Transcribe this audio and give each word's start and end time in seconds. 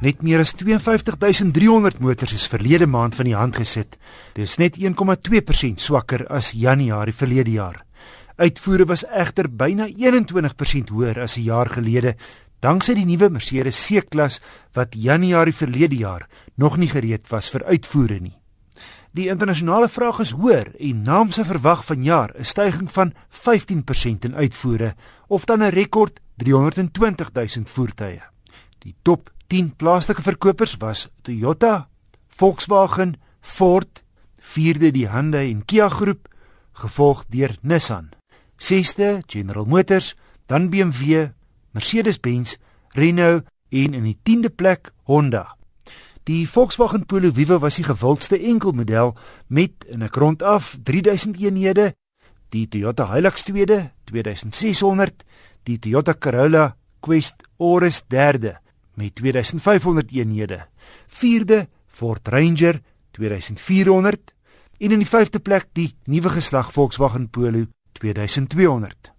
Net 0.00 0.22
meer 0.24 0.40
as 0.40 0.54
52300 0.56 1.98
motors 2.00 2.32
is 2.32 2.46
verlede 2.48 2.86
maand 2.88 3.18
van 3.18 3.26
die 3.28 3.36
hand 3.36 3.58
gesit. 3.60 3.98
Dis 4.32 4.56
net 4.56 4.78
1,2% 4.80 5.82
swakker 5.84 6.22
as 6.32 6.54
Januarie 6.56 7.12
verlede 7.12 7.52
jaar. 7.52 7.82
Uitvoere 8.40 8.86
was 8.88 9.04
egter 9.04 9.50
byna 9.52 9.90
21% 9.92 10.88
hoër 10.88 11.20
as 11.20 11.36
'n 11.36 11.44
jaar 11.44 11.68
gelede, 11.68 12.14
danksy 12.60 12.94
die 12.94 13.04
nuwe 13.04 13.28
Mercedes 13.28 13.76
C-klas 13.86 14.40
wat 14.72 14.94
Januarie 14.96 15.52
verlede 15.52 15.96
jaar 15.96 16.28
nog 16.56 16.78
nie 16.78 16.88
gereed 16.88 17.28
was 17.28 17.50
vir 17.50 17.64
uitvoere 17.64 18.20
nie. 18.20 18.40
Die 19.12 19.28
internasionale 19.28 19.88
vraag 19.88 20.20
is 20.20 20.30
hoër 20.30 20.72
en 20.78 21.02
naamse 21.02 21.44
verwag 21.44 21.84
vanjaar 21.84 22.32
'n 22.38 22.44
stygings 22.44 22.92
van 22.92 23.12
15% 23.28 24.24
in 24.24 24.34
uitvoere 24.34 24.94
of 25.28 25.44
dan 25.44 25.62
'n 25.62 25.68
rekord 25.68 26.20
320 26.36 27.30
000 27.32 27.66
voertuie. 27.66 28.22
Die 28.78 28.94
top 29.02 29.30
10 29.50 29.72
plaaslike 29.76 30.22
verkopers 30.22 30.76
was 30.78 31.08
Toyota, 31.26 31.88
Volkswagen, 32.28 33.16
Ford, 33.40 34.04
vierde 34.38 34.92
die 34.94 35.08
Hyundai 35.10 35.48
en 35.50 35.64
Kia 35.66 35.88
groep, 35.90 36.28
gevolg 36.78 37.24
deur 37.34 37.56
Nissan. 37.66 38.12
Sesde 38.62 39.24
General 39.26 39.66
Motors, 39.66 40.14
dan 40.46 40.70
BMW, 40.70 41.32
Mercedes-Benz, 41.74 42.60
Renault 42.94 43.42
en 43.74 43.98
in 43.98 44.06
die 44.06 44.14
10de 44.22 44.54
plek 44.54 44.92
Honda. 45.10 45.56
Die 46.30 46.46
Volkswagen 46.46 47.08
Polo 47.10 47.34
Vivo 47.34 47.58
was 47.58 47.82
die 47.82 47.88
gewildste 47.90 48.38
enkelmodel 48.38 49.16
met 49.48 49.82
in 49.90 50.04
'n 50.04 50.14
grond 50.14 50.42
af 50.42 50.78
3000 50.82 51.42
eenhede, 51.42 51.94
die 52.50 52.68
Toyota 52.68 53.12
Hilux 53.12 53.42
tweede 53.42 53.90
2600, 54.04 55.24
die 55.64 55.78
Toyota 55.78 56.14
Corolla 56.14 56.76
Quest 57.00 57.42
Oris 57.56 58.04
derde 58.06 58.60
met 59.00 59.14
2500 59.14 60.12
eenhede. 60.12 60.66
Vierde 61.06 61.68
Ford 61.86 62.28
Ranger 62.28 62.80
2400 63.10 64.34
en 64.78 64.92
in 64.92 65.00
die 65.00 65.08
vyfde 65.08 65.40
plek 65.40 65.68
die 65.76 65.94
nuwe 66.04 66.32
geslag 66.36 66.72
Volkswagen 66.72 67.28
Polo 67.32 67.66
2200. 68.00 69.12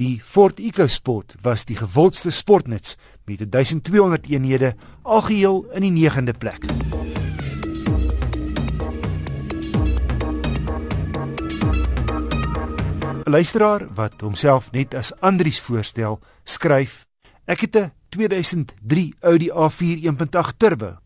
Die 0.00 0.20
Ford 0.24 0.60
EcoSport 0.60 1.34
was 1.44 1.64
die 1.64 1.76
gewildste 1.76 2.30
sportnuts 2.30 2.96
met 3.24 3.44
1200 3.44 4.28
eenhede 4.28 4.74
algeheel 5.02 5.64
in 5.72 5.86
die 5.88 6.10
9de 6.10 6.36
plek. 6.38 6.68
Luisteraar 13.24 13.86
wat 13.94 14.20
homself 14.20 14.72
net 14.72 14.94
as 14.94 15.12
Andries 15.20 15.60
voorstel, 15.60 16.20
skryf: 16.44 17.06
Ek 17.46 17.60
het 17.60 17.76
'n 17.76 17.92
2003 18.12 19.14
Audi 19.20 19.48
A4 19.50 20.04
1.8 20.04 20.56
turbo. 20.56 20.96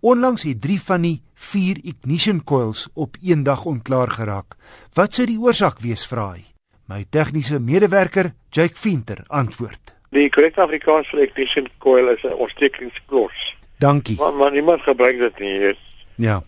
Onlangs 0.00 0.42
het 0.42 0.60
3 0.60 0.80
van 0.80 1.02
die 1.04 1.22
4 1.34 1.78
ignition 1.82 2.44
coils 2.44 2.88
op 2.94 3.16
een 3.22 3.42
dag 3.42 3.64
ontklaar 3.64 4.10
geraak. 4.10 4.56
Wat 4.92 5.14
sou 5.14 5.26
die 5.28 5.38
oorsaak 5.40 5.80
wees, 5.84 6.06
vra 6.08 6.30
hy? 6.32 6.44
My 6.88 7.04
tegniese 7.10 7.60
medewerker, 7.60 8.32
Jake 8.50 8.76
Venter, 8.76 9.24
antwoord: 9.28 9.94
Die 10.12 10.28
korrekte 10.32 10.60
Afrikaans 10.64 11.08
vir 11.12 11.24
ignition 11.24 11.68
coil 11.84 12.08
is 12.12 12.24
'n 12.24 12.32
ontstekingsklos. 12.32 13.56
Dankie. 13.78 14.16
Maar, 14.16 14.34
maar 14.34 14.52
niemand 14.52 14.82
gebruik 14.82 15.18
dit 15.18 15.38
nie. 15.38 15.58
Is. 15.72 15.80
Ja. 16.16 16.42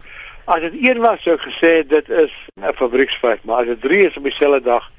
As 0.45 0.61
dit 0.61 0.73
een 0.81 1.01
was 1.01 1.23
sou 1.23 1.37
gesê 1.37 1.87
dit 1.89 2.09
is 2.09 2.33
'n 2.61 2.73
fabrieksfout, 2.75 3.45
maar 3.45 3.57
as 3.57 3.67
dit 3.67 3.81
3 3.81 4.07
is 4.07 4.17
op 4.17 4.25
dieselfde 4.25 4.63
dag, 4.63 4.91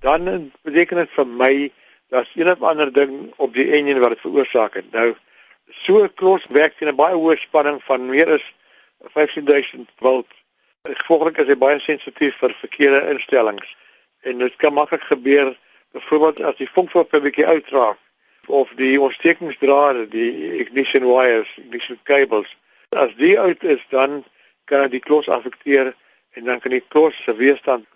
dan 0.00 0.50
beteken 0.62 0.96
dit 0.96 1.10
vir 1.10 1.26
my 1.26 1.70
daar's 2.14 2.32
een 2.34 2.50
of 2.50 2.62
ander 2.62 2.92
ding 2.92 3.32
op 3.36 3.54
die 3.54 3.70
enjin 3.72 3.98
wat 3.98 4.14
dit 4.14 4.20
veroorsaak 4.20 4.74
het. 4.74 4.90
Nou 4.92 5.14
so 5.70 6.02
'n 6.02 6.14
klos 6.14 6.46
werk 6.48 6.76
teen 6.78 6.88
'n 6.88 7.00
baie 7.02 7.14
hoë 7.14 7.36
spanning 7.36 7.82
van 7.82 8.06
meer 8.06 8.28
as 8.32 8.44
15000 9.14 9.90
volt. 9.96 10.30
Gevolglik 10.82 11.38
is 11.38 11.46
hy 11.46 11.56
baie 11.56 11.78
sensitief 11.80 12.36
vir 12.36 12.52
verkeerde 12.60 13.10
instellings 13.10 13.76
en 14.20 14.38
dit 14.38 14.56
kan 14.56 14.72
maklik 14.72 15.02
gebeur 15.02 15.58
byvoorbeeld 15.92 16.40
as 16.40 16.56
die 16.56 16.70
vonkvork 16.74 17.12
'n 17.12 17.22
bietjie 17.22 17.46
uitraak 17.46 17.98
of 18.46 18.70
die 18.76 19.00
ontstekingsdrade, 19.00 20.08
die 20.08 20.58
ignition 20.62 21.04
wires, 21.06 21.50
ignition 21.56 21.98
cables, 22.02 22.56
as 22.88 23.14
die 23.16 23.40
uit 23.40 23.62
is 23.62 23.86
dan 23.88 24.24
kan 24.64 24.90
die 24.90 25.00
klos 25.00 25.28
afekteer 25.28 25.94
en 26.30 26.44
dan 26.44 26.60
kan 26.60 26.70
die 26.70 26.84
klos 26.88 27.22
se 27.24 27.36
weerstand 27.36 27.86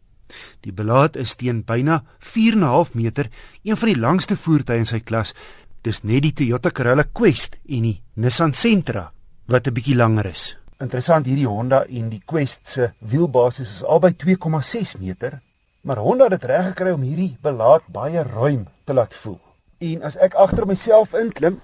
Die 0.60 0.72
Belaat 0.72 1.16
is 1.16 1.36
teen 1.36 1.62
byna 1.64 2.02
4.5 2.20 2.94
meter, 2.94 3.30
een 3.62 3.76
van 3.76 3.88
die 3.88 4.00
langste 4.00 4.36
voertuie 4.36 4.78
in 4.78 4.86
sy 4.86 5.00
klas. 5.00 5.34
Dis 5.82 6.02
net 6.02 6.22
die 6.22 6.32
Toyota 6.32 6.70
Corolla 6.70 7.04
Quest 7.12 7.58
en 7.68 7.82
die 7.82 8.00
Nissan 8.14 8.52
Sentra 8.52 9.12
wat 9.46 9.66
'n 9.66 9.74
bietjie 9.74 9.96
langer 9.96 10.26
is. 10.26 10.56
Interessant 10.80 11.26
hierdie 11.26 11.48
Honda 11.48 11.84
en 11.88 12.08
die 12.10 12.22
Quest 12.26 12.68
se 12.68 12.92
wielbasis 13.00 13.70
is 13.70 13.84
albei 13.84 14.12
2,6 14.12 14.98
meter 14.98 15.40
Maar 15.86 15.96
Honda 15.96 16.24
het 16.24 16.40
dit 16.40 16.44
reg 16.50 16.64
gekry 16.66 16.90
om 16.90 17.02
hierdie 17.06 17.36
belaat 17.40 17.84
baie 17.94 18.22
ruim 18.26 18.64
te 18.84 18.94
laat 18.94 19.12
voel. 19.14 19.38
En 19.78 20.00
as 20.02 20.16
ek 20.18 20.34
agter 20.34 20.66
myself 20.66 21.12
inklim 21.14 21.60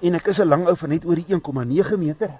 en 0.00 0.14
ek 0.16 0.30
is 0.32 0.40
'n 0.40 0.48
lang 0.48 0.64
ou 0.66 0.76
van 0.76 0.88
net 0.88 1.04
oor 1.04 1.20
die 1.20 1.28
1,9 1.28 1.98
meter, 1.98 2.30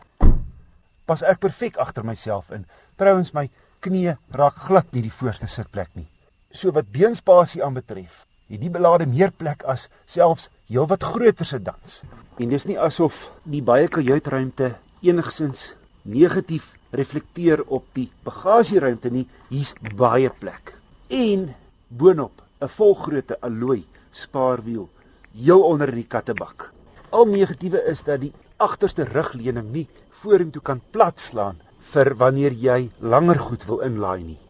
pas 1.04 1.22
ek 1.22 1.40
perfek 1.40 1.76
agter 1.76 2.04
myself 2.04 2.50
in. 2.50 2.64
Trouwens 2.96 3.34
my 3.34 3.50
knie 3.84 4.16
raak 4.32 4.56
glad 4.66 4.92
nie 4.92 5.04
die 5.04 5.12
voorste 5.12 5.48
sitplek 5.50 5.90
nie. 5.94 6.08
So 6.52 6.72
wat 6.72 6.92
beenspasie 6.94 7.62
aanbetref, 7.64 8.24
het 8.48 8.60
die 8.60 8.72
belade 8.72 9.06
meer 9.10 9.32
plek 9.32 9.64
as 9.68 9.88
selfs 10.06 10.48
heelwat 10.70 11.04
groter 11.04 11.48
sedans. 11.48 12.02
En 12.40 12.50
dis 12.50 12.66
nie 12.68 12.78
asof 12.80 13.28
die 13.44 13.62
baie 13.62 13.88
kajuitruimte 13.88 14.74
enigsins 15.04 15.72
negatief 16.04 16.72
reflekteer 16.94 17.64
op 17.66 17.86
die 17.96 18.10
bagasieruimte 18.24 19.10
nie. 19.10 19.26
Hier's 19.50 19.74
baie 19.96 20.30
plek 20.30 20.76
en 21.10 21.54
boonop 21.88 22.42
'n 22.60 22.68
volgrootte 22.68 23.36
alloy 23.40 23.84
spaarwiel 24.10 24.88
heel 25.34 25.62
onder 25.62 25.88
in 25.88 26.00
die 26.00 26.08
kattebak. 26.08 26.72
Al 27.10 27.26
negatiewe 27.26 27.82
is 27.90 28.02
dat 28.02 28.20
die 28.20 28.32
agterste 28.56 29.04
rugleuning 29.04 29.72
nie 29.72 29.88
vorentoe 30.10 30.62
kan 30.62 30.80
platslaan 30.90 31.60
vir 31.92 32.14
wanneer 32.16 32.52
jy 32.52 32.90
langer 33.00 33.38
goed 33.38 33.66
wil 33.68 33.80
inlaai 33.86 34.22
nie. 34.22 34.40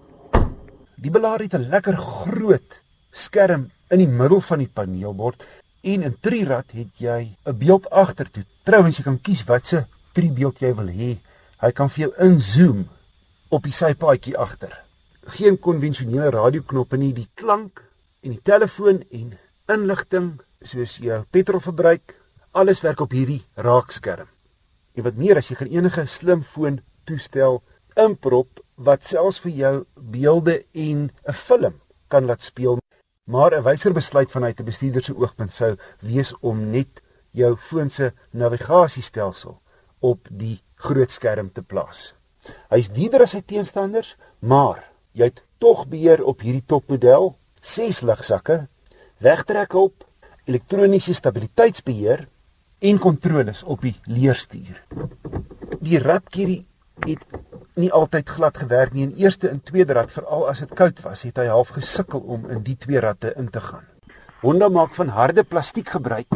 Die 0.96 1.10
belaar 1.10 1.40
het 1.40 1.54
'n 1.54 1.69
lekker 1.70 1.96
groot 1.96 2.81
skerm 3.12 3.70
in 3.90 3.98
die 3.98 4.08
middel 4.20 4.40
van 4.40 4.58
die 4.58 4.70
paneelbord 4.75 5.44
en 5.82 6.02
in 6.02 6.16
trierad 6.20 6.70
het 6.72 6.98
jy 6.98 7.36
'n 7.46 7.58
beeld 7.58 7.90
agtertoe. 7.90 8.44
Trouwens 8.64 8.96
jy 8.96 9.04
kan 9.04 9.20
kies 9.20 9.44
watse 9.44 9.86
triebeeld 10.12 10.58
jy 10.58 10.75
wil 10.75 10.88
hê. 10.88 11.19
Hy 11.60 11.70
kan 11.72 11.90
vir 11.90 12.08
jou 12.08 12.12
inzoom 12.19 12.88
op 13.48 13.62
die 13.62 13.72
sypaadjie 13.72 14.36
agter 14.36 14.84
geen 15.26 15.58
konvensionele 15.58 16.31
radioknoppe 16.31 16.98
nie, 17.00 17.12
die 17.14 17.28
klank 17.34 17.82
en 18.25 18.34
die 18.34 18.42
telefoon 18.42 19.02
en 19.12 19.34
inligting 19.72 20.34
soos 20.64 20.98
jou 21.02 21.20
petrolverbruik, 21.32 22.16
alles 22.52 22.82
werk 22.84 23.02
op 23.04 23.12
hierdie 23.12 23.42
raakskerm. 23.56 24.28
En 24.94 25.06
wat 25.06 25.19
meer 25.19 25.40
as 25.40 25.50
jy 25.50 25.58
kan 25.58 25.72
enige 25.72 26.06
slimfoon 26.08 26.81
toestel 27.05 27.62
inprop 27.97 28.61
wat 28.75 29.05
selfs 29.05 29.41
vir 29.45 29.53
jou 29.53 29.75
beelde 29.95 30.65
en 30.73 31.11
'n 31.29 31.33
film 31.33 31.81
kan 32.09 32.27
laat 32.27 32.43
speel. 32.43 32.79
Maar 33.31 33.55
'n 33.55 33.62
wyser 33.62 33.93
besluit 33.93 34.31
vanuit 34.31 34.61
'n 34.61 34.65
bestuurder 34.65 35.03
se 35.03 35.17
oogpunt 35.17 35.53
sou 35.53 35.77
wees 36.01 36.35
om 36.41 36.71
net 36.71 37.03
jou 37.31 37.56
foon 37.56 37.91
se 37.91 38.12
navigasiestelsel 38.31 39.61
op 40.01 40.29
die 40.31 40.62
groot 40.75 41.11
skerm 41.11 41.53
te 41.53 41.62
plaas. 41.62 42.15
Hy's 42.71 42.91
dierder 42.93 43.23
as 43.23 43.31
sy 43.31 43.41
teenstanders, 43.41 44.17
maar 44.39 44.85
jy 45.12 45.25
het 45.25 45.43
tog 45.59 45.87
beheer 45.89 46.25
op 46.25 46.41
hierdie 46.41 46.65
topmodel, 46.67 47.37
6 47.61 48.03
ligsakke, 48.03 48.69
wegtrekhulp, 49.19 50.05
elektroniese 50.45 51.15
stabiliteitsbeheer 51.15 52.27
en 52.85 52.99
kontroles 52.99 53.62
op 53.62 53.81
die 53.81 53.95
leerstuur. 54.05 54.83
Die 55.81 55.99
radkierie 55.99 56.67
het 57.02 57.25
nie 57.75 57.91
altyd 57.93 58.29
glad 58.29 58.58
gewerk 58.58 58.93
nie. 58.93 59.08
In 59.08 59.17
eerste 59.19 59.49
en 59.49 59.62
tweede 59.62 59.93
rad, 59.93 60.12
veral 60.14 60.49
as 60.49 60.62
dit 60.62 60.75
koud 60.79 61.00
was, 61.02 61.25
het 61.26 61.41
hy 61.43 61.49
half 61.50 61.75
gesukkel 61.75 62.20
om 62.20 62.46
in 62.50 62.62
die 62.67 62.76
twee 62.79 63.00
radde 63.02 63.35
in 63.37 63.50
te 63.50 63.61
gaan. 63.61 63.87
Honda 64.44 64.69
maak 64.69 64.94
van 64.94 65.08
harde 65.08 65.44
plastiek 65.44 65.88
gebruik 65.88 66.29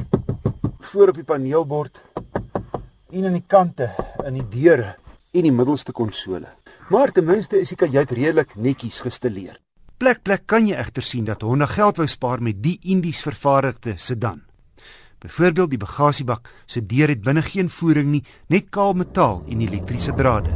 voor 0.81 1.13
op 1.13 1.19
die 1.21 1.27
paneelbord 1.29 2.01
en 3.13 3.25
aan 3.25 3.37
die 3.37 3.45
kante, 3.47 3.91
in 4.25 4.39
die 4.41 4.49
deure 4.49 4.95
en 5.37 5.45
die 5.45 5.53
middelste 5.53 5.93
konsole. 5.93 6.49
Maar 6.89 7.13
ten 7.13 7.29
minste 7.29 7.61
is 7.61 7.73
die 7.73 7.79
kajuit 7.79 8.11
redelik 8.17 8.57
netjies 8.57 9.01
gestileer. 9.05 9.59
Plek 9.99 10.23
plek 10.23 10.47
kan 10.47 10.67
jy 10.69 10.77
egter 10.79 11.05
sien 11.05 11.27
dat 11.29 11.43
Honda 11.43 11.67
geld 11.69 11.99
wou 12.01 12.07
spaar 12.09 12.43
met 12.43 12.63
die 12.63 12.79
Indies 12.83 13.21
vervaardigde 13.25 13.97
sedan. 13.99 14.48
Byvoorbeeld 15.19 15.71
die 15.71 15.79
bagasiebak 15.79 16.49
se 16.67 16.87
deur 16.87 17.09
het 17.09 17.23
binne 17.23 17.43
geen 17.43 17.71
voering 17.71 18.11
nie, 18.11 18.25
net 18.47 18.69
kaal 18.71 18.95
metaal 18.95 19.43
en 19.49 19.61
elektriese 19.61 20.15
drade. 20.15 20.51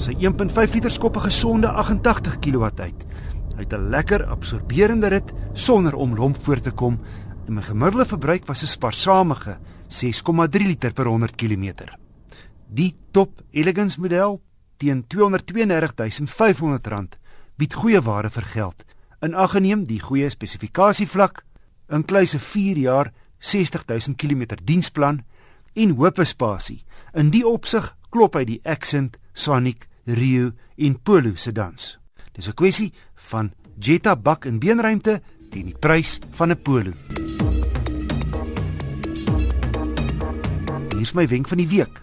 Sy 0.00 0.12
1.5 0.20 0.74
liter 0.74 0.90
skop 0.90 1.16
'n 1.16 1.20
gesonde 1.30 1.68
88 1.68 2.38
kW 2.38 2.64
uit. 2.64 3.04
Hy 3.56 3.62
het 3.62 3.72
'n 3.72 3.88
lekker 3.90 4.24
absorberende 4.26 5.08
rit 5.08 5.32
sonder 5.52 5.94
om 5.94 6.14
lomp 6.14 6.44
voor 6.44 6.60
te 6.60 6.70
kom 6.70 7.00
en 7.46 7.54
my 7.54 7.62
gemiddelde 7.62 8.06
verbruik 8.06 8.46
was 8.46 8.62
'n 8.62 8.66
spaarsamige 8.66 9.58
6,3 9.88 10.66
liter 10.66 10.92
per 10.92 11.06
100 11.06 11.34
km. 11.34 11.72
Die 12.68 12.96
top 13.10 13.42
elegance 13.50 14.00
model 14.00 14.40
teen 14.76 15.04
R232500 15.04 15.08
bied 17.56 17.74
goeie 17.74 18.02
ware 18.02 18.30
vir 18.30 18.42
geld. 18.42 18.84
In 19.24 19.32
ag 19.34 19.54
geneem 19.56 19.86
die 19.88 20.02
goeie 20.04 20.26
spesifikasievlak, 20.28 21.38
inkluise 21.88 22.36
4 22.38 22.76
jaar 22.76 23.08
60000 23.40 24.18
km 24.20 24.58
diensplan 24.60 25.22
en 25.72 25.94
hoop 25.96 26.20
spasie. 26.28 26.82
In 27.16 27.30
die 27.32 27.44
opsig 27.48 27.94
klop 28.12 28.36
hy 28.36 28.44
die 28.44 28.60
Accent, 28.68 29.16
Sonic, 29.32 29.88
Rio 30.04 30.50
en 30.76 30.98
Polo 31.00 31.32
sedans. 31.40 31.96
Dis 32.36 32.48
'n 32.48 32.54
kwessie 32.54 32.92
van 33.30 33.52
Jetta 33.80 34.16
bak 34.16 34.44
en 34.44 34.58
beenruimte 34.58 35.22
teen 35.50 35.72
die 35.72 35.78
prys 35.78 36.18
van 36.30 36.50
'n 36.50 36.62
Polo. 36.62 36.92
Hier 40.92 41.00
is 41.00 41.14
my 41.14 41.26
wenk 41.28 41.48
van 41.48 41.58
die 41.58 41.68
week. 41.68 42.02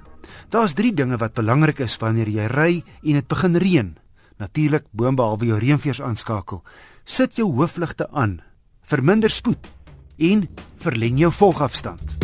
Daar's 0.50 0.74
3 0.74 0.94
dinge 0.94 1.18
wat 1.18 1.34
belangrik 1.34 1.80
is 1.80 1.98
wanneer 1.98 2.28
jy 2.28 2.48
ry 2.48 2.84
en 3.04 3.14
dit 3.14 3.28
begin 3.28 3.56
reën. 3.56 3.98
Natuurlik 4.38 4.86
boonbehalwe 4.92 5.46
jou 5.46 5.60
reënveers 5.60 6.02
aanskakel. 6.02 6.64
Sit 7.06 7.36
jou 7.36 7.50
hoofligte 7.56 8.10
aan. 8.12 8.42
Verminder 8.82 9.30
spoed 9.30 9.68
en 10.18 10.50
verleng 10.78 11.18
jou 11.20 11.32
volgafstand. 11.32 12.21